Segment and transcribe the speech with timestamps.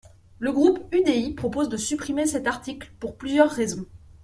[0.39, 3.85] Le groupe UDI propose de supprimer cet article pour plusieurs raisons.